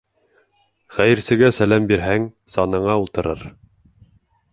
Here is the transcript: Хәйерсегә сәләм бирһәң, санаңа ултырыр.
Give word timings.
Хәйерсегә 0.95 1.51
сәләм 1.57 1.85
бирһәң, 1.91 2.25
санаңа 2.55 2.97
ултырыр. 3.03 3.45